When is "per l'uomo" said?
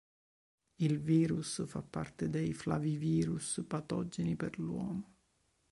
4.35-5.17